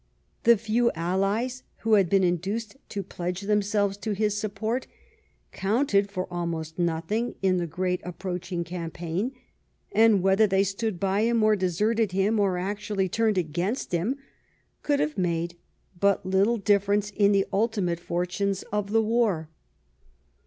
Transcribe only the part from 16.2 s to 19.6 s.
little difference in the ultimate fortunes of the war.